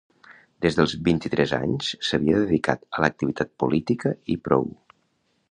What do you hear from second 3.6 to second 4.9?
política i prou.